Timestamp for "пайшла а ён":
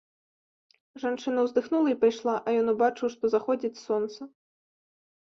2.03-2.71